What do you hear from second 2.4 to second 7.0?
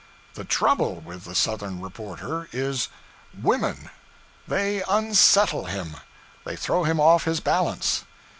is Women. They unsettle him; they throw him